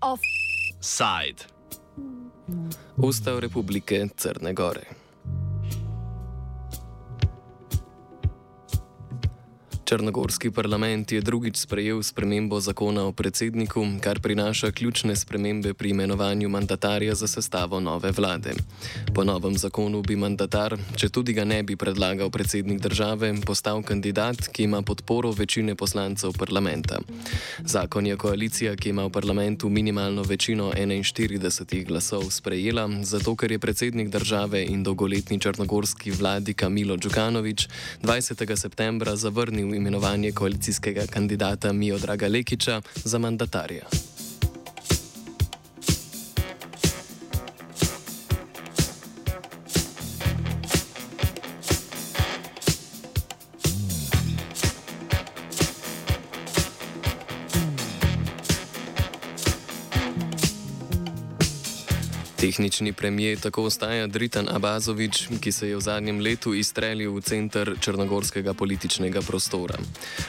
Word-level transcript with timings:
Offside. 0.00 1.44
Ustav 2.96 3.40
Republike 3.40 4.08
Crne 4.16 4.52
Gore. 4.52 5.05
Črnogorski 9.96 10.50
parlament 10.52 11.08
je 11.12 11.24
drugič 11.24 11.56
sprejel 11.56 12.02
spremembo 12.04 12.60
zakona 12.60 13.06
o 13.08 13.12
predsedniku, 13.16 13.80
kar 14.04 14.20
prinaša 14.20 14.68
ključne 14.70 15.16
spremembe 15.16 15.72
pri 15.74 15.90
imenovanju 15.90 16.48
mandatarja 16.48 17.14
za 17.14 17.26
sestavo 17.26 17.80
nove 17.80 18.12
vlade. 18.12 18.52
Po 19.14 19.24
novem 19.24 19.56
zakonu 19.56 20.02
bi 20.02 20.16
mandatar, 20.16 20.76
če 20.96 21.08
tudi 21.08 21.32
ga 21.32 21.44
ne 21.48 21.62
bi 21.62 21.78
predlagal 21.80 22.28
predsednik 22.30 22.80
države, 22.80 23.32
postal 23.46 23.80
kandidat, 23.82 24.50
ki 24.52 24.68
ima 24.68 24.82
podporo 24.82 25.30
večine 25.32 25.74
poslancev 25.74 26.36
parlamenta. 26.36 27.00
Zakon 27.64 28.06
je 28.06 28.16
koalicija, 28.16 28.76
ki 28.76 28.92
ima 28.92 29.08
v 29.08 29.14
parlamentu 29.16 29.72
minimalno 29.72 30.22
večino 30.28 30.72
41 30.76 31.86
glasov, 31.88 32.28
sprejela, 32.30 32.84
zato 33.00 33.32
ker 33.36 33.52
je 33.52 33.58
predsednik 33.58 34.12
države 34.12 34.60
in 34.68 34.82
dolgoletni 34.82 35.40
črnogorski 35.40 36.10
vladi 36.10 36.54
Kamilo 36.54 36.96
Džukanovič 36.96 37.68
20. 38.02 38.56
septembra 38.56 39.16
zavrnil 39.16 39.74
imenovanje 39.74 39.85
koalicijskega 40.32 41.06
kandidata 41.06 41.72
Mijo 41.72 41.98
Draga 41.98 42.28
Lekiča 42.28 42.82
za 43.04 43.18
mandatarja. 43.18 44.05
Tehnični 62.36 62.92
premijer 62.92 63.40
tako 63.40 63.62
ostaja 63.64 64.06
Dritan 64.06 64.48
Abazovič, 64.48 65.28
ki 65.40 65.52
se 65.52 65.68
je 65.68 65.76
v 65.76 65.80
zadnjem 65.80 66.20
letu 66.20 66.52
izstrelil 66.54 67.14
v 67.16 67.20
center 67.24 67.70
črnogorskega 67.80 68.52
političnega 68.54 69.22
prostora. 69.24 69.78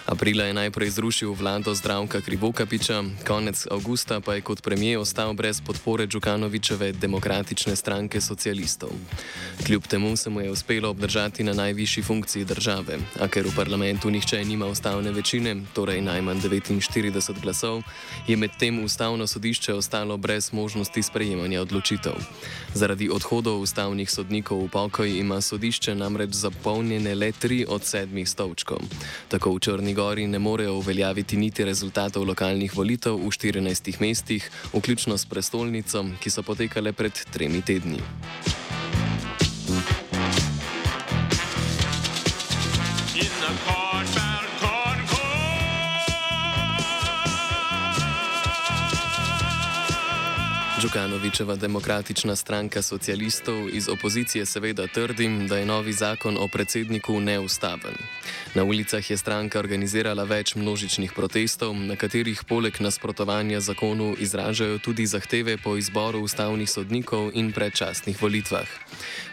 Aprila 0.05 0.45
je 0.47 0.53
najprej 0.53 0.89
zrušil 0.89 1.33
vlado 1.33 1.73
zdravka 1.75 2.22
Krivokapiča, 2.22 3.03
konec 3.28 3.67
avgusta 3.72 4.22
pa 4.23 4.35
je 4.35 4.41
kot 4.41 4.63
premijer 4.63 5.00
ostal 5.03 5.33
brez 5.33 5.59
podpore 5.61 6.08
Džukanovičeve 6.08 6.91
demokratične 6.91 7.75
stranke 7.75 8.22
socialistov. 8.22 8.89
Kljub 9.66 9.88
temu 9.88 10.16
se 10.16 10.30
mu 10.30 10.41
je 10.41 10.52
uspelo 10.52 10.89
obdržati 10.89 11.44
na 11.44 11.53
najvišji 11.53 12.03
funkciji 12.03 12.45
države, 12.45 13.00
a 13.19 13.28
ker 13.28 13.47
v 13.47 13.55
parlamentu 13.55 14.09
nihče 14.09 14.45
nima 14.45 14.66
ustavne 14.66 15.11
večine, 15.11 15.55
torej 15.73 16.02
najmanj 16.02 16.39
49 16.39 17.41
glasov, 17.41 17.83
je 18.28 18.38
medtem 18.38 18.83
ustavno 18.83 19.28
sodišče 19.28 19.73
ostalo 19.73 20.17
brez 20.17 20.53
možnosti 20.53 21.03
sprejemanja 21.03 21.61
odločitev 21.61 21.97
volitev. 21.98 22.22
Zaradi 22.73 23.09
odhodov 23.09 23.62
ustavnih 23.62 24.09
sodnikov 24.09 24.66
v 24.66 24.70
pokoj 24.70 25.09
ima 25.09 25.42
sodišče 25.42 25.95
namreč 25.95 26.34
zapolnjene 26.34 27.16
le 27.16 27.31
tri 27.31 27.66
od 27.67 27.84
sedmih 27.84 28.30
stolčkov. 28.30 28.80
Tako 29.30 29.56
v 29.56 29.59
Črni 29.59 29.94
Gori 29.94 30.28
ne 30.28 30.40
morejo 30.40 30.78
uveljaviti 30.78 31.38
niti 31.38 31.66
rezultatov 31.66 32.23
lokalnih 32.23 32.75
volitev 32.75 33.18
v 33.18 33.30
14 33.30 34.02
mestih, 34.02 34.50
vključno 34.73 35.18
s 35.18 35.25
prestolnico, 35.25 36.06
ki 36.22 36.30
so 36.30 36.44
potekale 36.44 36.94
pred 36.94 37.14
tremi 37.34 37.62
tedni. 37.62 37.98
Džukanovičeva 50.82 51.56
demokratična 51.56 52.36
stranka 52.36 52.82
socialistov 52.82 53.70
iz 53.74 53.90
opozicije 53.90 54.46
seveda 54.46 54.88
trdi, 54.88 55.30
da 55.50 55.58
je 55.58 55.66
novi 55.66 55.94
zakon 55.94 56.38
o 56.38 56.48
predsedniku 56.48 57.20
neustaven. 57.20 57.98
Na 58.56 58.64
ulicah 58.64 59.10
je 59.10 59.18
stranka 59.18 59.60
organizirala 59.60 60.24
več 60.24 60.56
množičnih 60.56 61.12
protestov, 61.16 61.76
na 61.76 61.96
katerih 61.96 62.44
poleg 62.48 62.78
nasprotovanja 62.80 63.60
zakonu 63.60 64.16
izražajo 64.20 64.78
tudi 64.78 65.06
zahteve 65.06 65.58
po 65.58 65.76
izboru 65.78 66.22
ustavnih 66.22 66.70
sodnikov 66.70 67.32
in 67.34 67.52
predčasnih 67.52 68.22
volitvah. 68.22 68.68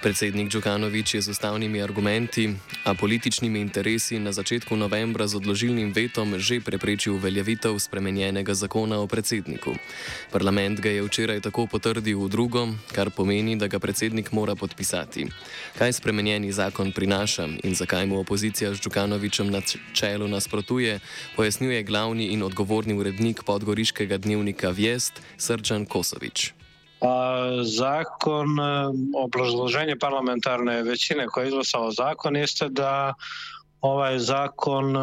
Predsednik 0.03 0.49
Džukanovič 0.49 1.15
je 1.15 1.21
z 1.21 1.31
ustavnimi 1.31 1.83
argumenti, 1.83 2.57
a 2.85 2.95
političnimi 2.95 3.61
interesi 3.61 4.19
na 4.19 4.33
začetku 4.33 4.77
novembra 4.77 5.27
z 5.27 5.37
odložilnim 5.37 5.93
vetom 5.93 6.39
že 6.39 6.61
preprečil 6.61 7.15
uveljavitev 7.15 7.79
spremenjenega 7.79 8.55
zakona 8.55 9.01
o 9.01 9.07
predsedniku. 9.07 9.77
Parlament 10.33 10.81
ga 10.81 10.91
je 10.91 11.03
včeraj 11.03 11.34
včeraj 11.35 11.51
tako 11.51 11.67
potrdil 11.67 12.23
v 12.23 12.29
drugo, 12.31 12.69
kar 12.95 13.11
pomeni, 13.11 13.57
da 13.59 13.67
ga 13.67 13.79
predsednik 13.79 14.31
mora 14.33 14.55
podpisati. 14.55 15.27
Kaj 15.75 15.99
spremenjeni 15.99 16.53
zakon 16.53 16.93
prinaša 16.93 17.59
in 17.67 17.75
zakaj 17.75 18.07
mu 18.07 18.21
opozicija 18.21 18.75
z 18.75 18.79
Džukanovičem 18.79 19.51
na 19.51 19.59
čelu 19.95 20.29
nasprotuje, 20.29 21.01
pojasnjuje 21.37 21.83
glavni 21.83 22.31
in 22.31 22.43
odgovorni 22.43 22.95
urednik 22.95 23.43
podgoriškega 23.43 24.19
dnevnika 24.19 24.71
Vjest 24.71 25.19
Srčan 25.37 25.87
Kosovič. 25.87 26.55
Zakon, 27.63 28.49
obrazloženje 29.19 29.99
parlamentarne 29.99 30.83
večine 30.83 31.27
koja 31.27 31.45
je 31.45 31.49
izglasao 31.49 31.91
zakon 31.91 32.37
jeste 32.37 32.69
da 32.71 33.15
ovaj 33.85 34.19
zakon 34.19 34.95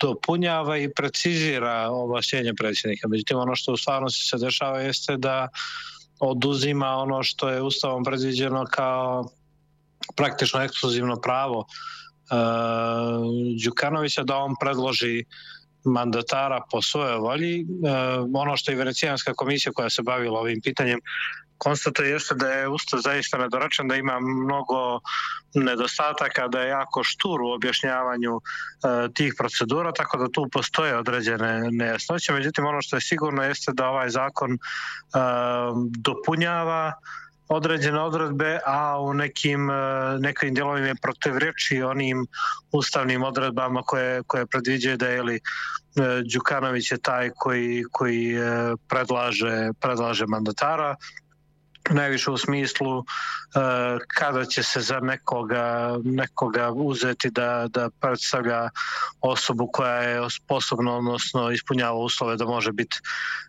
dopunjava 0.00 0.76
i 0.78 0.92
precizira 0.94 1.88
ovlašćenje 1.90 2.52
predsjednika. 2.54 3.08
Međutim, 3.08 3.38
ono 3.38 3.56
što 3.56 3.72
u 3.72 3.76
stvarnosti 3.76 4.24
se 4.24 4.38
dešava 4.38 4.80
jeste 4.80 5.16
da 5.16 5.48
oduzima 6.20 6.86
ono 6.86 7.22
što 7.22 7.48
je 7.48 7.62
ustavom 7.62 8.04
predviđeno 8.04 8.64
kao 8.70 9.28
praktično 10.16 10.62
ekskluzivno 10.62 11.16
pravo 11.20 11.66
Đukanovića 13.64 14.22
da 14.22 14.36
on 14.36 14.54
predloži 14.60 15.24
mandatara 15.84 16.60
po 16.70 16.82
svojoj 16.82 17.18
volji. 17.18 17.66
Ono 18.34 18.56
što 18.56 18.70
je 18.70 18.76
Venecijanska 18.76 19.34
komisija 19.34 19.72
koja 19.72 19.90
se 19.90 20.02
bavila 20.02 20.40
ovim 20.40 20.60
pitanjem 20.60 21.00
konstatuje 21.60 22.10
jeste 22.10 22.34
da 22.34 22.48
je 22.48 22.68
Ustav 22.68 23.00
zaista 23.04 23.38
nedorečen, 23.38 23.88
da 23.88 23.96
ima 23.96 24.20
mnogo 24.20 25.00
nedostataka, 25.54 26.48
da 26.48 26.60
je 26.60 26.68
jako 26.68 27.04
štur 27.04 27.42
u 27.42 27.52
objašnjavanju 27.52 28.40
e, 28.40 29.08
tih 29.14 29.34
procedura, 29.38 29.92
tako 29.92 30.18
da 30.18 30.32
tu 30.32 30.48
postoje 30.52 30.96
određene 30.96 31.68
nejasnoće. 31.70 32.32
Međutim, 32.32 32.66
ono 32.66 32.82
što 32.82 32.96
je 32.96 33.00
sigurno 33.00 33.42
jeste 33.42 33.72
da 33.74 33.88
ovaj 33.88 34.10
zakon 34.10 34.52
e, 34.52 34.58
dopunjava 35.98 36.92
određene 37.50 38.00
odredbe, 38.00 38.58
a 38.66 39.00
u 39.00 39.14
nekim, 39.14 39.70
e, 39.70 39.74
nekim 40.18 40.54
dijelovima 40.54 40.86
je 40.86 41.02
protivreči 41.02 41.82
onim 41.82 42.26
ustavnim 42.72 43.22
odredbama 43.22 43.82
koje, 43.82 44.22
koje 44.22 44.46
predviđaju 44.46 44.96
da 44.96 45.08
je 45.08 45.22
li 45.22 45.36
e, 45.36 45.40
Đukanović 46.34 46.92
je 46.92 46.98
taj 46.98 47.30
koji, 47.36 47.84
koji 47.92 48.34
e, 48.34 48.40
predlaže, 48.88 49.70
predlaže 49.80 50.26
mandatara, 50.26 50.94
najviše 51.90 52.30
u 52.30 52.38
smislu 52.38 52.98
uh, 52.98 53.04
kada 54.14 54.44
će 54.44 54.62
se 54.62 54.80
za 54.80 55.00
nekoga, 55.00 55.96
nekoga 56.04 56.70
uzeti 56.70 57.30
da, 57.30 57.66
da 57.68 57.90
predstavlja 58.00 58.68
osobu 59.20 59.68
koja 59.72 59.94
je 59.94 60.30
sposobna, 60.30 60.96
odnosno 60.96 61.50
ispunjava 61.50 61.98
uslove 61.98 62.36
da 62.36 62.44
može 62.44 62.72
biti 62.72 62.96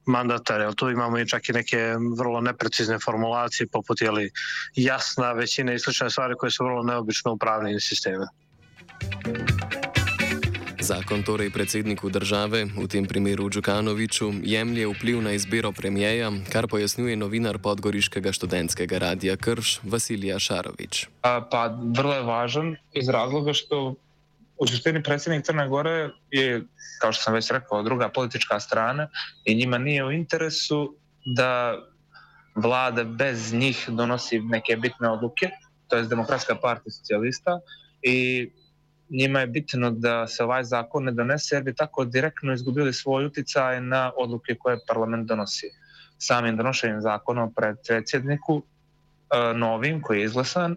mandatar. 0.06 0.62
Jel 0.62 0.74
tu 0.74 0.90
imamo 0.90 1.20
i 1.20 1.28
čak 1.28 1.50
i 1.50 1.54
neke 1.54 1.96
vrlo 2.18 2.42
neprecizne 2.42 3.00
formulacije 3.00 3.68
poput 3.68 4.02
jeli, 4.02 4.32
jasna 4.76 5.32
većina 5.32 5.74
i 5.74 5.80
slične 5.80 6.10
stvari 6.10 6.36
koje 6.38 6.52
su 6.52 6.64
vrlo 6.64 6.84
neobične 6.84 7.32
u 7.32 7.38
pravnim 7.38 7.80
sistemima. 7.80 8.28
Zakon 10.82 11.22
torej 11.24 11.54
predsedniku 11.54 12.10
države, 12.10 12.66
v 12.66 12.88
tem 12.90 13.06
primeru 13.06 13.50
Džukanoviču, 13.50 14.32
jemlje 14.42 14.88
vpliv 14.88 15.22
na 15.22 15.32
izbiro 15.38 15.72
premijeja, 15.72 16.32
kar 16.50 16.68
pojasnjuje 16.68 17.16
novinar 17.16 17.60
podgoriškega 17.62 18.32
študentskega 18.34 18.98
radia 18.98 19.36
Krš 19.38 19.80
Vasilija 19.84 20.40
Šarović. 20.40 21.06
A, 21.22 21.42
pa 21.52 21.70
vrlo 21.94 22.14
je 22.14 22.22
važan 22.22 22.76
iz 22.94 23.10
razloga 23.10 23.54
što 23.54 23.94
u 24.58 24.68
suštini 24.68 25.04
predsjednik 25.04 25.46
Crne 25.46 25.68
Gore 25.68 26.10
je, 26.32 26.64
kao 27.02 27.14
što 27.14 27.24
sam 27.24 27.34
već 27.34 27.52
rekao, 27.52 27.84
druga 27.84 28.10
politička 28.10 28.60
strana 28.60 29.08
i 29.46 29.56
njima 29.56 29.78
nije 29.78 30.06
u 30.06 30.12
interesu 30.12 30.96
da 31.26 31.78
vlada 32.56 33.04
bez 33.04 33.54
njih 33.54 33.86
donosi 33.90 34.40
neke 34.40 34.76
bitne 34.78 35.10
odluke, 35.10 35.50
to 35.88 35.98
je 35.98 36.04
Demokratska 36.04 36.56
partija 36.56 36.92
socijalista 36.92 37.60
i 38.02 38.50
njima 39.12 39.40
je 39.40 39.48
bitno 39.48 39.92
da 39.92 40.28
se 40.28 40.44
ovaj 40.44 40.64
zakon 40.64 41.04
ne 41.04 41.12
donese 41.12 41.56
jer 41.56 41.64
bi 41.64 41.76
tako 41.76 42.06
direktno 42.06 42.54
izgubili 42.54 42.94
svoj 42.94 43.26
uticaj 43.26 43.82
na 43.82 44.12
odluke 44.18 44.56
koje 44.60 44.78
parlament 44.88 45.28
donosi. 45.28 45.68
Samim 46.18 46.58
donošenjem 46.58 47.02
zakona 47.02 47.50
pred 47.56 47.76
predsjedniku 47.88 48.62
e, 48.62 49.54
novim 49.54 50.02
koji 50.02 50.20
je 50.20 50.26
izglasan, 50.26 50.76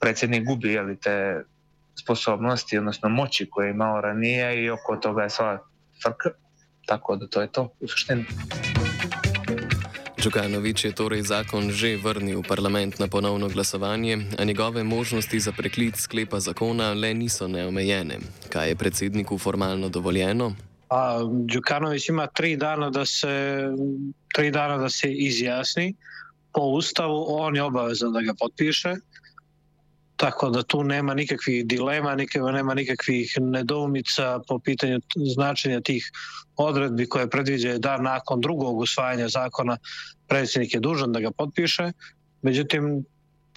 predsjednik 0.00 0.44
gubi 0.44 0.72
jeli, 0.72 0.96
te 1.00 1.44
sposobnosti, 2.02 2.78
odnosno 2.78 3.08
moći 3.08 3.50
koje 3.50 3.66
je 3.66 3.70
imao 3.70 4.00
ranije 4.00 4.64
i 4.64 4.70
oko 4.70 4.96
toga 4.96 5.22
je 5.22 5.30
sva 5.30 5.58
frka. 6.02 6.30
Tako 6.86 7.16
da 7.16 7.26
to 7.26 7.40
je 7.40 7.52
to 7.52 7.68
u 7.80 7.88
suštini. 7.88 8.24
Čukanovič 10.20 10.84
je 10.84 10.92
torej 10.92 11.24
zakon 11.24 11.72
že 11.72 11.96
vrnil 11.96 12.44
v 12.44 12.48
parlament 12.48 13.00
na 13.00 13.08
ponovno 13.08 13.48
glasovanje, 13.48 14.36
a 14.36 14.44
njegove 14.44 14.84
možnosti 14.84 15.40
za 15.40 15.48
preklic 15.52 15.96
sklepa 15.96 16.40
zakona 16.44 16.92
le 16.92 17.16
niso 17.16 17.48
neomejene. 17.48 18.20
Kaj 18.52 18.68
je 18.68 18.76
predsedniku 18.76 19.38
formalno 19.40 19.88
dovoljeno? 19.88 20.52
Đukanović 21.48 22.08
ima 22.08 22.26
tri 22.26 22.56
dana 22.56 22.90
da 22.90 23.06
se 23.06 23.64
tri 24.34 24.50
dana 24.50 24.76
da 24.76 24.88
se 24.92 25.08
izjasni 25.08 25.94
po 26.52 26.60
ustavu, 26.60 27.24
on 27.28 27.56
je 27.56 27.62
obavezan 27.62 28.12
da 28.12 28.20
ga 28.20 28.34
potpiše. 28.36 29.00
Tako 30.20 30.50
da 30.50 30.62
tu 30.62 30.82
nema 30.84 31.14
nikakvih 31.14 31.66
dilema, 31.66 32.16
nema 32.52 32.74
nikakvih 32.74 33.34
nedoumica 33.40 34.40
po 34.48 34.58
pitanju 34.58 35.00
značenja 35.34 35.80
tih 35.80 36.10
odredbi 36.56 37.06
koje 37.08 37.30
predviđaju 37.30 37.78
da 37.78 37.96
nakon 37.96 38.40
drugog 38.40 38.78
usvajanja 38.78 39.28
zakona 39.28 39.78
predsjednik 40.28 40.74
je 40.74 40.80
dužan 40.80 41.12
da 41.12 41.20
ga 41.20 41.30
potpiše. 41.30 41.92
Međutim, 42.42 43.04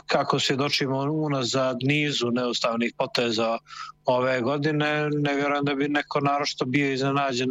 kako 0.07 0.39
svjedočimo 0.39 0.99
unazad 0.99 1.77
nizu 1.81 2.31
neustavnih 2.31 2.93
poteza 2.97 3.57
ove 4.05 4.41
godine, 4.41 5.09
ne 5.09 5.35
vjerujem 5.35 5.65
da 5.65 5.75
bi 5.75 5.87
neko 5.87 6.19
narošto 6.19 6.65
bio 6.65 6.93
iznenađen 6.93 7.49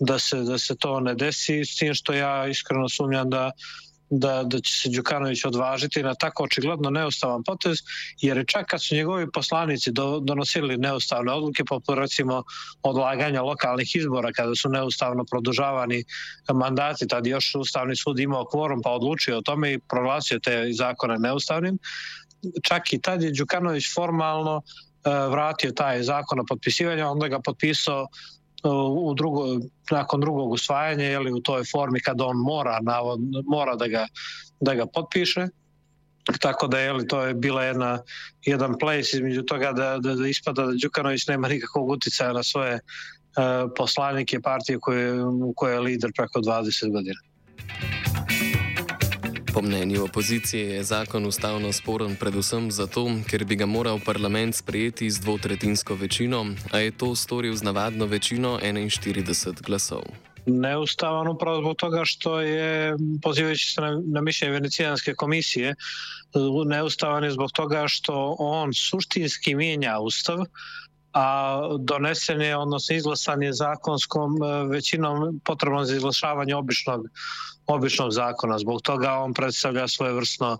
da 0.00 0.18
se, 0.18 0.36
da 0.36 0.58
se 0.58 0.76
to 0.76 1.00
ne 1.00 1.14
desi, 1.14 1.64
s 1.64 1.76
tim 1.76 1.94
što 1.94 2.12
ja 2.12 2.46
iskreno 2.46 2.88
sumnjam 2.88 3.30
da 3.30 3.50
da, 4.10 4.42
da 4.42 4.60
će 4.60 4.72
se 4.72 4.88
Đukanović 4.88 5.44
odvažiti 5.44 6.02
na 6.02 6.14
tako 6.14 6.44
očigledno 6.44 6.90
neustavan 6.90 7.42
potez, 7.42 7.78
jer 8.20 8.36
je 8.36 8.44
čak 8.44 8.66
kad 8.66 8.82
su 8.82 8.94
njegovi 8.94 9.26
poslanici 9.32 9.92
do, 9.92 10.20
donosili 10.20 10.76
neustavne 10.76 11.32
odluke, 11.32 11.64
poput 11.64 11.98
recimo 11.98 12.42
odlaganja 12.82 13.42
lokalnih 13.42 13.96
izbora, 13.96 14.32
kada 14.32 14.54
su 14.54 14.68
neustavno 14.68 15.24
produžavani 15.24 16.04
mandati, 16.54 17.08
tad 17.08 17.26
još 17.26 17.54
Ustavni 17.54 17.96
sud 17.96 18.18
imao 18.18 18.44
kvorum 18.44 18.82
pa 18.82 18.90
odlučio 18.90 19.38
o 19.38 19.42
tome 19.42 19.72
i 19.72 19.78
proglasio 19.78 20.38
te 20.38 20.68
zakone 20.72 21.18
neustavnim, 21.18 21.78
čak 22.62 22.92
i 22.92 23.00
tad 23.00 23.22
je 23.22 23.32
Đukanović 23.32 23.84
formalno 23.94 24.62
e, 24.62 25.10
vratio 25.30 25.72
taj 25.72 26.02
zakon 26.02 26.38
na 26.38 26.44
potpisivanje, 26.48 27.04
onda 27.04 27.28
ga 27.28 27.40
potpisao 27.40 28.06
u 28.96 29.14
drugo, 29.14 29.46
nakon 29.90 30.20
drugog 30.20 30.52
usvajanja 30.52 31.10
ili 31.10 31.32
u 31.32 31.40
toj 31.40 31.62
formi 31.72 32.00
kada 32.00 32.24
on 32.24 32.36
mora, 32.36 32.78
navod, 32.82 33.20
mora 33.46 33.76
da, 33.76 33.86
ga, 33.88 34.06
da 34.60 34.74
ga 34.74 34.86
potpiše. 34.86 35.48
Tako 36.40 36.66
da 36.66 36.78
je 36.78 37.06
to 37.06 37.22
je 37.22 37.34
bila 37.34 37.64
jedna, 37.64 37.98
jedan 38.44 38.78
place 38.78 39.16
između 39.16 39.42
toga 39.42 39.72
da, 39.72 39.98
da, 39.98 40.14
da 40.14 40.28
ispada 40.28 40.66
da 40.66 40.72
Đukanović 40.82 41.26
nema 41.26 41.48
nikakvog 41.48 41.88
uticaja 41.88 42.32
na 42.32 42.42
svoje 42.42 42.74
uh, 42.74 43.70
poslanike 43.76 44.40
partije 44.40 44.78
koje, 44.80 45.24
u 45.24 45.52
koje 45.56 45.74
je 45.74 45.80
lider 45.80 46.12
preko 46.16 46.40
20 46.40 46.92
godina. 46.92 47.20
Po 49.54 49.62
mnenju 49.62 50.04
opozicije 50.04 50.74
je 50.74 50.84
zakon 50.84 51.26
ustavno 51.26 51.72
sporen 51.72 52.16
predvsem 52.16 52.70
zato, 52.70 53.02
ker 53.30 53.44
bi 53.44 53.56
ga 53.56 53.66
moral 53.66 53.98
parlament 54.04 54.54
sprejeti 54.54 55.10
z 55.10 55.20
dvotretinsko 55.20 55.94
večino, 55.94 56.46
a 56.70 56.78
je 56.78 56.90
to 56.90 57.16
storil 57.16 57.56
z 57.56 57.62
navadno 57.62 58.06
večino 58.06 58.58
41 58.62 59.62
glasov. 59.62 60.02
Neustavan 60.46 61.28
upravo 61.28 61.60
zbog 61.60 61.76
toga 61.76 62.04
što 62.04 62.40
je, 62.40 62.96
pozivajući 63.22 63.72
se 63.72 63.80
na, 63.80 64.02
na 64.04 64.20
mišljenje 64.20 64.52
Venecijanske 64.52 65.14
komisije, 65.14 65.74
neustavan 66.66 67.24
je 67.24 67.30
zbog 67.30 67.52
toga 67.52 67.84
što 67.88 68.36
on 68.38 68.74
suštinski 68.74 69.54
mijenja 69.54 69.98
ustav, 69.98 70.38
a 71.12 71.60
donesen 71.78 72.40
je, 72.40 72.56
odnosno 72.56 72.96
izglasan 72.96 73.42
je 73.42 73.52
zakonskom 73.52 74.42
e, 74.42 74.66
većinom 74.68 75.40
potrebno 75.44 75.84
za 75.84 75.96
izglašavanje 75.96 76.54
običnog, 76.54 77.06
običnog 77.66 78.12
zakona. 78.12 78.58
Zbog 78.58 78.82
toga 78.82 79.12
on 79.12 79.34
predstavlja 79.34 79.88
svoje 79.88 80.12
vrstno 80.12 80.58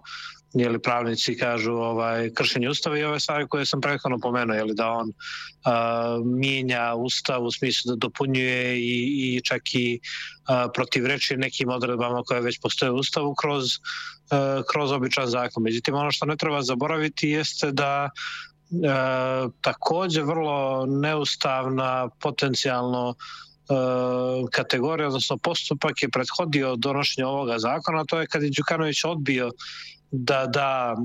jeli 0.55 0.83
pravnici 0.83 1.37
kažu 1.37 1.73
ovaj 1.73 2.31
kršenje 2.35 2.69
ustava 2.69 2.99
i 2.99 3.05
ove 3.05 3.21
stvari 3.21 3.49
koje 3.49 3.67
sam 3.67 3.81
prethodno 3.81 4.19
pomenuo 4.19 4.57
je 4.57 4.65
da 4.75 4.89
on 4.89 5.09
uh, 5.09 6.27
mijenja 6.27 6.95
ustav 6.95 7.45
u 7.45 7.53
smislu 7.53 7.91
da 7.91 7.97
dopunjuje 7.97 8.79
i, 8.79 9.37
i 9.37 9.41
čak 9.45 9.63
i 9.75 10.01
uh, 10.01 10.71
protivreči 10.75 11.37
nekim 11.37 11.69
odredbama 11.69 12.23
koje 12.23 12.41
već 12.41 12.61
postoje 12.61 12.91
u 12.91 12.97
ustavu 12.97 13.35
kroz 13.35 13.65
uh, 13.65 14.65
kroz 14.73 14.93
običan 14.93 15.27
zakon. 15.27 15.63
Međutim 15.63 15.95
ono 15.95 16.11
što 16.11 16.27
ne 16.27 16.37
treba 16.37 16.63
zaboraviti 16.63 17.29
jeste 17.29 17.73
da 17.73 18.11
e, 18.11 18.11
takođe 19.61 20.23
vrlo 20.23 20.87
neustavna 20.87 22.09
potencijalno 22.21 23.15
e, 23.15 23.75
kategorija, 24.53 25.09
odnosno 25.09 25.37
postupak 25.37 26.03
je 26.03 26.09
prethodio 26.09 26.77
donošenju 26.77 27.29
ovoga 27.29 27.59
zakona, 27.59 28.05
to 28.05 28.21
je 28.21 28.27
kad 28.27 28.43
je 28.43 28.51
Đukanović 28.57 29.05
odbio 29.05 29.51
da 30.11 30.47
da 30.47 30.97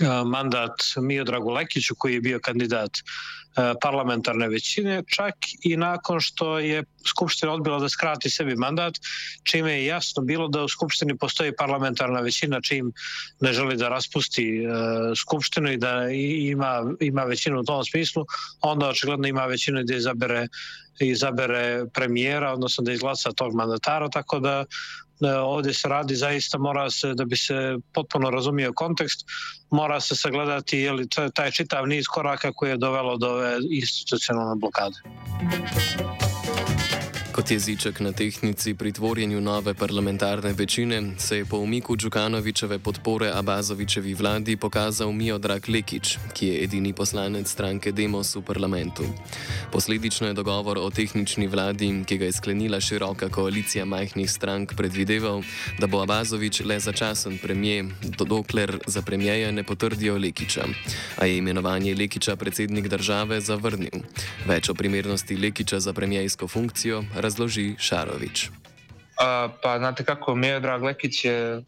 e, 0.00 0.06
mandat 0.24 0.82
Miodragu 0.96 1.50
Lekiću 1.50 1.94
koji 1.98 2.14
je 2.14 2.20
bio 2.20 2.40
kandidat 2.42 2.90
E, 2.90 3.45
parlamentarne 3.82 4.48
većine, 4.48 5.02
čak 5.16 5.34
i 5.62 5.76
nakon 5.76 6.20
što 6.20 6.58
je 6.58 6.84
Skupština 7.08 7.52
odbila 7.52 7.78
da 7.78 7.88
skrati 7.88 8.30
sebi 8.30 8.56
mandat, 8.56 8.94
čime 9.42 9.72
je 9.72 9.86
jasno 9.86 10.22
bilo 10.22 10.48
da 10.48 10.62
u 10.62 10.68
Skupštini 10.68 11.16
postoji 11.16 11.56
parlamentarna 11.58 12.20
većina 12.20 12.60
čim 12.60 12.92
ne 13.40 13.52
želi 13.52 13.76
da 13.76 13.88
raspusti 13.88 14.64
e, 14.64 14.68
Skupštinu 15.16 15.72
i 15.72 15.76
da 15.76 16.08
ima, 16.10 16.82
ima 17.00 17.24
većinu 17.24 17.60
u 17.60 17.64
tom 17.64 17.84
smislu, 17.84 18.24
onda 18.60 18.88
očigledno 18.88 19.28
ima 19.28 19.46
većinu 19.46 19.82
da 19.84 19.94
izabere, 19.94 20.48
izabere 21.00 21.84
premijera, 21.94 22.52
odnosno 22.52 22.84
da 22.84 22.92
izglasa 22.92 23.32
tog 23.32 23.54
mandatara, 23.54 24.08
tako 24.08 24.40
da 24.40 24.64
ovdje 25.20 25.74
se 25.74 25.88
radi 25.88 26.14
zaista 26.14 26.58
mora 26.58 26.90
se 26.90 27.14
da 27.14 27.24
bi 27.24 27.36
se 27.36 27.78
potpuno 27.94 28.30
razumio 28.30 28.72
kontekst 28.72 29.24
mora 29.70 30.00
se 30.00 30.16
sagledati 30.16 30.78
je 30.78 30.92
li 30.92 31.08
taj 31.34 31.50
čitav 31.50 31.86
niz 31.86 32.04
koraka 32.06 32.52
koji 32.52 32.70
je 32.70 32.76
dovelo 32.76 33.16
do 33.16 33.28
ove 33.28 33.45
i 33.70 33.76
instytucjonalną 33.80 34.58
blokadę. 34.58 34.96
Kot 37.36 37.50
jeziček 37.50 38.00
na 38.00 38.16
tehnici 38.16 38.72
pri 38.74 38.92
tvorjenju 38.92 39.40
nove 39.40 39.74
parlamentarne 39.74 40.52
večine 40.52 41.02
se 41.18 41.36
je 41.36 41.44
po 41.44 41.58
umiku 41.58 41.96
Džukanovičeve 41.96 42.78
podpore 42.78 43.30
Abazovičevi 43.34 44.14
vladi 44.14 44.56
pokazal 44.56 45.12
Miodrag 45.12 45.68
Lekič, 45.68 46.16
ki 46.32 46.46
je 46.46 46.64
edini 46.64 46.92
poslanec 46.92 47.48
stranke 47.48 47.92
Demos 47.92 48.36
v 48.36 48.42
parlamentu. 48.42 49.04
Posledično 49.72 50.26
je 50.26 50.32
dogovor 50.32 50.78
o 50.78 50.90
tehnični 50.90 51.46
vladi, 51.46 52.04
ki 52.06 52.18
ga 52.18 52.24
je 52.24 52.32
sklenila 52.32 52.80
široka 52.80 53.28
koalicija 53.28 53.84
majhnih 53.84 54.30
strank, 54.30 54.72
predvideval, 54.76 55.42
da 55.78 55.86
bo 55.86 56.00
Abazovič 56.00 56.62
le 56.64 56.80
začasen 56.80 57.38
premijer, 57.38 57.84
dokler 58.26 58.78
za 58.86 59.02
premijeja 59.02 59.52
ne 59.52 59.62
potrdijo 59.62 60.16
Lekiča. 60.18 60.64
A 61.18 61.26
je 61.26 61.36
imenovanje 61.36 61.94
Lekiča 61.94 62.36
predsednik 62.36 62.88
države 62.88 63.40
zavrnil. 63.40 64.00
Več 64.46 64.68
o 64.68 64.74
primernosti 64.74 65.36
Lekiča 65.36 65.80
za 65.80 65.92
premijejsko 65.92 66.48
funkcijo 66.48 67.04
razloži 67.26 67.74
Šarović. 67.78 68.48
A, 69.18 69.48
pa 69.62 69.78
znate 69.78 70.04
kako, 70.04 70.34
Miodrag 70.34 70.82
Lekić 70.82 71.24
je 71.24 71.62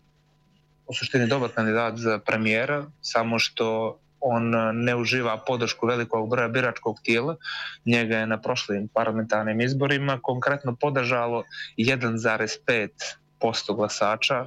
u 0.86 0.94
suštini 0.94 1.26
dobar 1.26 1.50
kandidat 1.54 1.96
za 1.96 2.18
premijera, 2.18 2.86
samo 3.02 3.38
što 3.38 3.98
on 4.20 4.50
ne 4.74 4.94
uživa 4.96 5.36
podršku 5.46 5.86
velikog 5.86 6.30
broja 6.30 6.48
biračkog 6.48 6.96
tijela. 7.02 7.36
Njega 7.84 8.16
je 8.18 8.26
na 8.26 8.40
prošlim 8.40 8.88
parlamentarnim 8.88 9.60
izborima 9.60 10.18
konkretno 10.22 10.76
podržalo 10.80 11.44
1,5% 11.78 13.76
glasača 13.76 14.46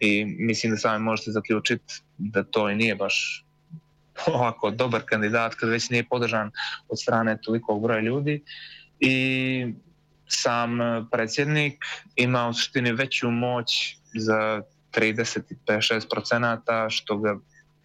i 0.00 0.24
mislim 0.24 0.72
da 0.72 0.78
sami 0.78 1.04
možete 1.04 1.30
zaključiti 1.30 2.00
da 2.18 2.42
to 2.42 2.70
i 2.70 2.76
nije 2.76 2.94
baš 2.94 3.44
ovako 4.26 4.70
dobar 4.70 5.02
kandidat 5.04 5.54
kad 5.54 5.68
već 5.68 5.90
nije 5.90 6.04
podržan 6.08 6.50
od 6.88 7.00
strane 7.00 7.38
tolikog 7.42 7.82
broja 7.82 8.00
ljudi 8.00 8.42
i 9.00 9.74
sam 10.28 10.80
e, 10.80 11.04
predsjednik 11.10 11.84
ima 12.16 12.48
u 12.48 12.54
suštini 12.54 12.92
veću 12.92 13.30
moć 13.30 13.96
za 14.14 14.62
35-6%, 14.92 16.90
što 16.90 17.18
ga 17.18 17.36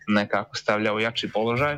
nekako 0.08 0.56
stavlja 0.56 0.94
u 0.94 1.00
jači 1.00 1.32
položaj. 1.32 1.78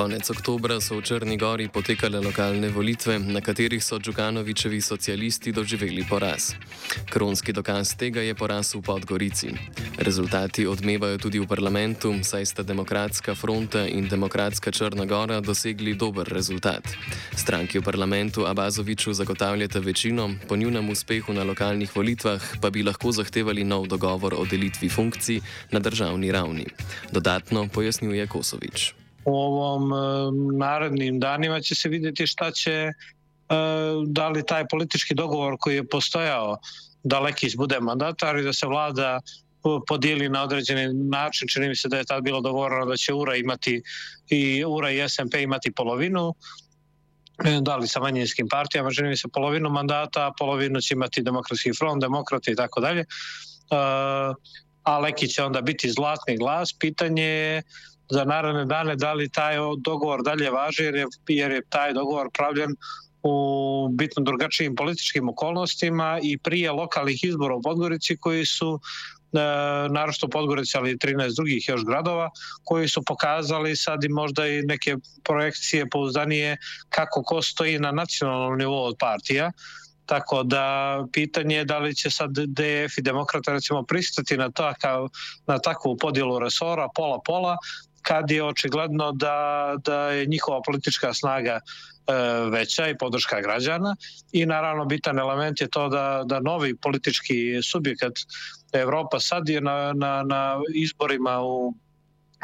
Konec 0.00 0.30
oktobra 0.32 0.80
so 0.80 0.96
v 0.96 1.04
Črni 1.04 1.36
Gori 1.36 1.68
potekale 1.68 2.24
lokalne 2.24 2.72
volitve, 2.72 3.20
na 3.20 3.44
katerih 3.44 3.84
so 3.84 4.00
Džukanovičevi 4.00 4.80
socialisti 4.80 5.52
doživeli 5.52 6.08
poraz. 6.08 6.56
Kronski 7.12 7.52
dokaz 7.52 7.92
tega 8.00 8.24
je 8.24 8.32
poraz 8.32 8.72
v 8.72 8.80
Podgorici. 8.80 9.52
Rezultati 10.00 10.64
odmevajo 10.64 11.20
tudi 11.20 11.36
v 11.36 11.44
parlamentu, 11.44 12.16
saj 12.24 12.48
sta 12.48 12.62
Demokratska 12.64 13.36
fronta 13.36 13.84
in 13.84 14.08
Demokratska 14.08 14.72
Črna 14.72 15.04
Gora 15.04 15.44
dosegli 15.44 15.92
dober 15.92 16.24
rezultat. 16.24 16.80
Stranki 17.36 17.76
v 17.76 17.84
parlamentu 17.84 18.48
Abazoviču 18.48 19.12
zagotavljata 19.12 19.84
večino, 19.84 20.32
po 20.48 20.56
njunem 20.56 20.88
uspehu 20.88 21.36
na 21.36 21.44
lokalnih 21.44 21.92
volitvah 21.92 22.40
pa 22.56 22.72
bi 22.72 22.80
lahko 22.80 23.12
zahtevali 23.12 23.68
nov 23.68 23.92
dogovor 23.92 24.32
o 24.32 24.48
delitvi 24.48 24.88
funkcij 24.88 25.44
na 25.76 25.78
državni 25.78 26.32
ravni. 26.32 26.64
Dodatno 27.12 27.68
pojasnjuje 27.68 28.26
Kosovič. 28.26 29.09
U 29.24 29.34
ovom 29.36 29.90
narednim 30.58 31.20
danima 31.20 31.60
će 31.60 31.74
se 31.74 31.88
vidjeti 31.88 32.26
šta 32.26 32.50
će 32.50 32.92
da 34.06 34.28
li 34.28 34.46
taj 34.46 34.68
politički 34.68 35.14
dogovor 35.14 35.56
koji 35.60 35.74
je 35.74 35.88
postojao 35.88 36.58
da 37.02 37.20
Lekić 37.20 37.56
bude 37.56 37.80
mandatar 37.80 38.36
i 38.36 38.42
da 38.42 38.52
se 38.52 38.66
vlada 38.66 39.20
podijeli 39.86 40.28
na 40.28 40.42
određeni 40.42 40.94
način. 40.94 41.48
Čini 41.48 41.68
mi 41.68 41.76
se 41.76 41.88
da 41.88 41.98
je 41.98 42.04
tad 42.04 42.22
bilo 42.22 42.40
dogovoreno 42.40 42.86
da 42.86 42.96
će 42.96 43.14
URA 43.14 43.36
imati 43.36 43.82
i 44.28 44.64
URA 44.64 44.90
i 44.90 45.08
SMP 45.08 45.34
imati 45.34 45.72
polovinu 45.72 46.34
e, 47.44 47.58
da 47.60 47.76
li 47.76 47.88
sa 47.88 48.00
manjinskim 48.00 48.48
partijama, 48.48 48.90
čini 48.90 49.08
mi 49.08 49.16
se 49.16 49.28
polovinu 49.32 49.70
mandata, 49.70 50.32
polovinu 50.38 50.80
će 50.80 50.94
imati 50.94 51.22
demokratski 51.22 51.72
front, 51.78 52.00
demokrati 52.02 52.50
i 52.50 52.56
tako 52.56 52.80
dalje. 52.80 53.00
E, 53.00 53.06
a 54.82 54.98
Leki 54.98 55.28
će 55.28 55.42
onda 55.42 55.60
biti 55.60 55.90
zlatni 55.90 56.36
glas. 56.36 56.72
Pitanje 56.78 57.24
je 57.24 57.62
za 58.10 58.24
naravne 58.24 58.64
dane 58.64 58.96
da 58.96 59.12
li 59.12 59.28
taj 59.28 59.56
dogovor 59.78 60.22
dalje 60.22 60.50
važi 60.50 60.82
jer 60.82 60.94
je, 60.94 61.06
jer 61.28 61.50
je 61.52 61.62
taj 61.68 61.92
dogovor 61.92 62.30
pravljen 62.32 62.76
u 63.22 63.88
bitno 63.92 64.22
drugačijim 64.22 64.74
političkim 64.74 65.28
okolnostima 65.28 66.18
i 66.22 66.38
prije 66.38 66.72
lokalnih 66.72 67.24
izbora 67.24 67.54
u 67.54 67.62
Podgorici 67.62 68.16
koji 68.16 68.46
su 68.46 68.80
e, 69.32 69.38
narošto 69.90 70.28
Podgorici, 70.28 70.76
ali 70.76 70.90
i 70.90 70.96
13 70.96 71.36
drugih 71.36 71.68
još 71.68 71.84
gradova, 71.84 72.30
koji 72.64 72.88
su 72.88 73.02
pokazali 73.06 73.76
sad 73.76 74.04
i 74.04 74.08
možda 74.08 74.46
i 74.46 74.62
neke 74.62 74.96
projekcije 75.24 75.88
pouzdanije 75.90 76.56
kako 76.88 77.22
ko 77.22 77.42
stoji 77.42 77.78
na 77.78 77.92
nacionalnom 77.92 78.58
nivou 78.58 78.84
od 78.84 78.96
partija. 78.98 79.52
Tako 80.06 80.42
da 80.42 80.64
pitanje 81.12 81.56
je 81.56 81.64
da 81.64 81.78
li 81.78 81.94
će 81.94 82.10
sad 82.10 82.30
DF 82.30 82.98
i 82.98 83.02
demokrata 83.02 83.52
recimo 83.52 83.82
pristati 83.82 84.36
na, 84.36 84.50
to, 84.50 84.72
kao, 84.80 85.08
na 85.46 85.58
takvu 85.58 85.96
podjelu 85.96 86.38
resora 86.38 86.88
pola-pola, 86.94 87.56
kad 88.02 88.30
je 88.30 88.44
očigledno 88.44 89.12
da, 89.12 89.74
da 89.84 90.10
je 90.10 90.26
njihova 90.26 90.60
politička 90.66 91.14
snaga 91.14 91.60
E, 92.10 92.50
veća 92.50 92.88
i 92.88 92.98
podrška 92.98 93.40
građana 93.40 93.96
i 94.32 94.46
naravno 94.46 94.84
bitan 94.84 95.18
element 95.18 95.60
je 95.60 95.68
to 95.68 95.88
da, 95.88 96.22
da 96.26 96.40
novi 96.40 96.76
politički 96.76 97.62
subjekat 97.62 98.12
Evropa 98.72 99.20
sad 99.20 99.48
je 99.48 99.60
na, 99.60 99.92
na, 99.92 100.22
na 100.22 100.60
izborima 100.74 101.40
u 101.42 101.74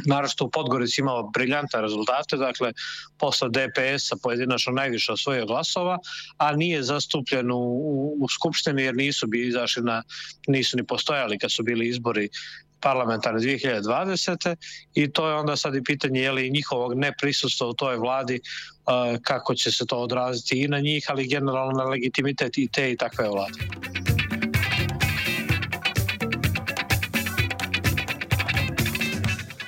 naravno 0.04 0.44
u 0.44 0.50
Podgorici 0.50 1.00
imao 1.00 1.30
briljantne 1.30 1.80
rezultate, 1.80 2.36
dakle 2.36 2.72
posle 3.18 3.48
DPS-a 3.48 4.16
pojedinačno 4.22 4.72
najviše 4.72 5.12
osvojio 5.12 5.46
glasova, 5.46 5.98
a 6.36 6.52
nije 6.52 6.82
zastupljen 6.82 7.50
u, 7.50 7.58
u, 7.58 8.16
u 8.20 8.28
Skupštini 8.28 8.82
jer 8.82 8.94
nisu 8.94 9.26
bi 9.26 9.48
izašli 9.48 9.82
na, 9.82 10.02
nisu 10.48 10.76
ni 10.76 10.86
postojali 10.86 11.38
kad 11.38 11.52
su 11.52 11.62
bili 11.62 11.88
izbori 11.88 12.28
parlamentarne 12.87 13.40
2020. 13.40 14.57
i 14.95 15.11
to 15.12 15.28
je 15.28 15.35
onda 15.35 15.57
sad 15.57 15.75
i 15.75 15.83
pitanje 15.83 16.21
je 16.21 16.33
li 16.33 16.50
njihovog 16.50 16.95
neprisustva 16.95 17.66
u 17.66 17.75
toj 17.75 17.97
vladi 17.97 18.40
kako 19.23 19.55
će 19.55 19.73
se 19.73 19.87
to 19.87 19.99
odraziti 19.99 20.62
i 20.62 20.69
na 20.69 20.81
njih, 20.81 21.07
ali 21.09 21.28
generalno 21.28 21.73
na 21.73 21.85
legitimitet 21.85 22.59
i 22.59 22.69
te 22.69 22.93
i 22.93 22.97
takve 22.97 23.28
vlade. 23.28 23.59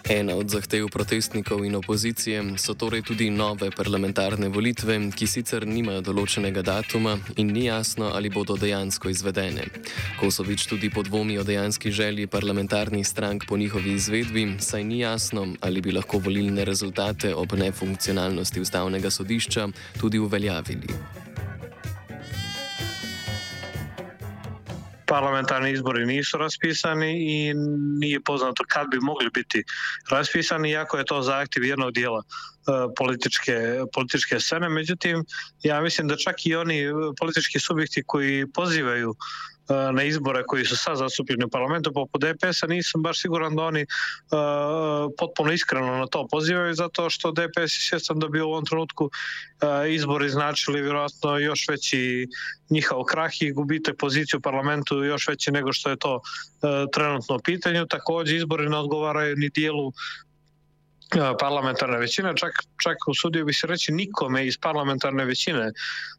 Ena 0.08 0.36
od 0.36 0.48
zahtev 0.48 0.88
protestnikov 0.88 1.64
in 1.64 1.74
opozicije 1.76 2.56
so 2.56 2.74
torej 2.74 3.02
tudi 3.02 3.30
nove 3.30 3.68
parlamentarne 3.70 4.48
volitve, 4.48 4.96
ki 5.12 5.26
sicer 5.28 5.66
nimajo 5.68 6.00
določenega 6.00 6.62
datuma 6.64 7.18
in 7.36 7.52
ni 7.52 7.66
jasno, 7.66 8.08
ali 8.16 8.32
bodo 8.32 8.56
dejansko 8.56 9.12
izvedene. 9.12 9.68
Kosovič 10.16 10.64
tudi 10.72 10.88
podvomi 10.88 11.36
o 11.38 11.44
dejanski 11.44 11.92
želji 11.92 12.26
parlamentarnih 12.26 13.04
strank 13.04 13.44
po 13.44 13.60
njihovi 13.60 13.92
izvedbi, 14.00 14.48
saj 14.58 14.84
ni 14.84 15.04
jasno, 15.04 15.44
ali 15.60 15.84
bi 15.84 15.92
lahko 15.92 16.24
volilne 16.24 16.64
rezultate 16.64 17.34
ob 17.34 17.52
nefunkcionalnosti 17.52 18.64
ustavnega 18.64 19.10
sodišča 19.10 19.68
tudi 20.00 20.18
uveljavili. 20.18 21.27
Parlamentarni 25.08 25.72
izbori 25.72 26.06
nisu 26.06 26.38
raspisani 26.38 27.10
i 27.18 27.54
nije 28.00 28.20
poznato 28.20 28.64
kad 28.68 28.86
bi 28.90 28.98
mogli 29.00 29.30
biti 29.34 29.64
raspisani, 30.10 30.70
iako 30.70 30.98
je 30.98 31.04
to 31.04 31.22
zahtjev 31.22 31.64
jednog 31.64 31.92
dijela 31.92 32.22
političke, 32.96 33.80
političke 33.94 34.40
scene. 34.40 34.68
Međutim, 34.68 35.24
ja 35.62 35.80
mislim 35.80 36.08
da 36.08 36.16
čak 36.16 36.46
i 36.46 36.54
oni 36.54 36.82
politički 37.18 37.60
subjekti 37.60 38.02
koji 38.06 38.46
pozivaju 38.54 39.14
E, 39.68 39.92
na 39.92 40.02
izbore 40.02 40.42
koji 40.46 40.64
su 40.64 40.76
sad 40.76 40.96
zastupljeni 40.96 41.44
u 41.44 41.48
parlamentu 41.48 41.92
poput 41.92 42.24
DPS-a 42.24 42.66
nisam 42.66 43.02
baš 43.02 43.20
siguran 43.20 43.56
da 43.56 43.62
oni 43.62 43.82
uh, 43.82 45.12
potpuno 45.18 45.52
iskreno 45.52 45.96
na 45.96 46.06
to 46.06 46.26
pozivaju 46.30 46.74
zato 46.74 47.10
što 47.10 47.32
DPS 47.32 47.74
je 47.76 47.86
svjestan 47.88 48.18
da 48.18 48.28
bi 48.28 48.40
u 48.40 48.48
ovom 48.48 48.64
trenutku 48.64 49.04
uh, 49.04 49.92
izbori 49.92 50.28
značili 50.28 50.82
vjerojatno 50.82 51.38
još 51.38 51.68
veći 51.68 52.26
njihov 52.70 53.04
krah 53.04 53.30
i 53.40 53.52
gubite 53.52 53.94
poziciju 53.94 54.38
u 54.38 54.42
parlamentu 54.42 55.04
još 55.04 55.28
veći 55.28 55.52
nego 55.52 55.72
što 55.72 55.90
je 55.90 55.96
to 55.96 56.14
uh, 56.14 56.22
trenutno 56.92 57.36
u 57.36 57.40
pitanju. 57.44 57.86
Takođe 57.86 58.36
izbori 58.36 58.68
ne 58.68 58.76
odgovaraju 58.76 59.36
ni 59.36 59.48
dijelu 59.48 59.92
parlamentarne 61.40 61.98
većine, 61.98 62.32
čak, 62.36 62.52
čak 62.82 62.96
usudio 63.08 63.44
bi 63.44 63.52
se 63.52 63.66
reći 63.66 63.92
nikome 63.92 64.46
iz 64.46 64.58
parlamentarne 64.58 65.24
većine, 65.24 65.72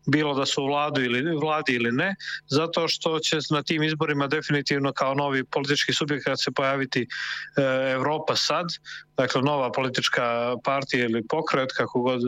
bilo 0.08 0.34
da 0.34 0.46
su 0.46 0.64
u 0.64 0.68
vladu 0.68 1.02
ili, 1.02 1.38
vladi 1.38 1.74
ili 1.74 1.92
ne, 1.92 2.16
zato 2.48 2.88
što 2.88 3.20
će 3.20 3.38
na 3.50 3.64
tim 3.64 3.84
izborima 3.84 4.28
definitivno 4.28 4.94
kao 4.94 5.14
novi 5.14 5.44
politički 5.44 5.94
subjekat 5.94 6.40
se 6.40 6.52
pojaviti 6.52 7.02
e, 7.02 7.62
Evropa 7.94 8.36
sad, 8.36 8.68
dakle 9.18 9.42
nova 9.42 9.72
politička 9.72 10.56
partija 10.64 11.06
ili 11.06 11.28
pokret, 11.28 11.72
kako 11.78 12.02
god 12.02 12.22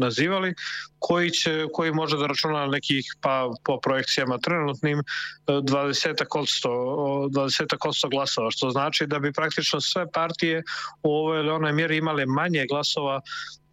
nazivali, 0.00 0.54
koji, 0.98 1.30
će, 1.30 1.66
koji 1.72 1.92
može 1.92 2.16
da 2.16 2.26
računa 2.26 2.66
nekih, 2.66 3.04
pa 3.20 3.50
po 3.64 3.80
projekcijama 3.80 4.38
trenutnim, 4.38 5.02
20 5.46 6.24
odsto, 6.34 6.68
20 6.68 7.88
odsto 7.88 8.08
glasova, 8.08 8.50
što 8.50 8.70
znači 8.70 9.06
da 9.06 9.18
bi 9.18 9.32
praktično 9.32 9.80
sve 9.80 10.10
partije 10.12 10.62
u 11.02 11.10
ovoj 11.10 11.40
ili 11.40 11.50
onoj 11.50 11.72
mjeri 11.72 11.96
imale 12.06 12.26
manje 12.26 12.66
glasova 12.70 13.20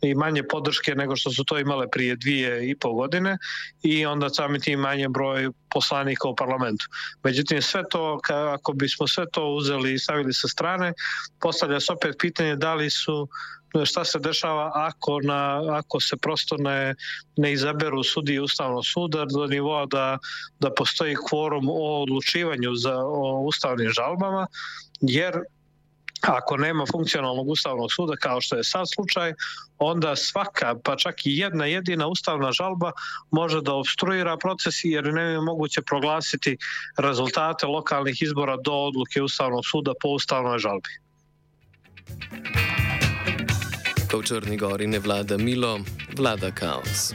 i 0.02 0.16
manje 0.16 0.44
podrške 0.44 0.96
nego 0.96 1.16
što 1.16 1.32
su 1.32 1.44
to 1.44 1.60
imale 1.60 1.88
prije 1.92 2.16
dvije 2.16 2.70
i 2.70 2.76
pol 2.76 2.94
godine 2.94 3.38
i 3.84 4.06
onda 4.06 4.30
sami 4.30 4.60
tim 4.60 4.80
manje 4.80 5.08
broj 5.10 5.50
poslanika 5.74 6.28
u 6.28 6.36
parlamentu. 6.36 6.86
Međutim, 7.24 7.62
sve 7.62 7.84
to, 7.90 8.20
ako 8.54 8.74
bismo 8.74 9.08
sve 9.08 9.26
to 9.32 9.48
uzeli 9.48 9.94
i 9.94 10.00
stavili 10.00 10.34
sa 10.34 10.48
strane, 10.48 10.94
postavlja 11.42 11.80
se 11.80 11.94
opet 11.94 12.16
pitanje 12.20 12.56
da 12.56 12.74
li 12.74 12.90
su 12.90 13.28
šta 13.86 14.06
se 14.06 14.20
dešava 14.20 14.72
ako, 14.74 15.20
na, 15.24 15.62
ako 15.72 16.00
se 16.02 16.18
prosto 16.18 16.58
ne, 16.58 16.96
ne 17.38 17.54
izaberu 17.54 18.04
sudije 18.04 18.42
Ustavnog 18.42 18.86
suda 18.86 19.26
do 19.26 19.48
nivoa 19.48 19.86
da, 19.86 20.18
da 20.60 20.74
postoji 20.74 21.16
kvorum 21.30 21.70
o 21.70 22.02
odlučivanju 22.02 22.76
za, 22.76 22.98
o 22.98 23.42
ustavnim 23.48 23.90
žalbama, 23.90 24.48
jer 25.02 25.42
Ako 26.28 26.58
nema 26.58 26.86
funkcionalnog 26.92 27.48
ustavnog 27.48 27.92
suda 27.92 28.16
kao 28.16 28.42
što 28.42 28.56
je 28.56 28.64
sad 28.64 28.86
slučaj, 28.94 29.34
onda 29.78 30.16
svaka, 30.16 30.76
pa 30.84 30.96
čak 30.96 31.26
i 31.26 31.38
jedna 31.38 31.66
jedina 31.66 32.08
ustavna 32.08 32.52
žalba 32.52 32.92
može 33.32 33.62
da 33.62 33.74
obstruira 33.74 34.38
proces 34.38 34.76
jer 34.84 35.14
ne 35.14 35.22
je 35.22 35.42
moguće 35.42 35.82
proglasiti 35.82 36.58
rezultate 36.98 37.66
lokalnih 37.66 38.22
izbora 38.22 38.58
do 38.58 38.74
odluke 38.74 39.22
Ustavnog 39.22 39.64
suda 39.72 39.92
po 40.02 40.10
ustavnoj 40.10 40.60
žalbi. 40.60 40.90
Ko 44.12 44.18
v 44.18 44.24
Črni 44.24 44.58
gori 44.58 44.88
ne 44.88 45.00
vlada 45.00 45.38
milo, 45.38 45.80
vlada 46.18 46.52
kaos. 46.52 47.14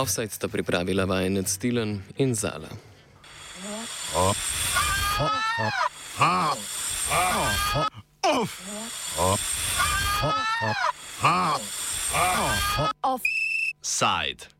Offside 0.00 0.32
sta 0.32 0.48
pripravila 0.48 1.04
vajenec 1.04 1.48
Stilen 1.48 2.00
in 2.16 2.34
Zala. 2.34 2.68
Offside. 13.02 14.48